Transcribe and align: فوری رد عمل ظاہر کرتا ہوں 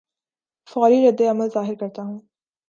فوری 0.67 0.99
رد 1.07 1.21
عمل 1.21 1.49
ظاہر 1.49 1.75
کرتا 1.75 2.01
ہوں 2.01 2.19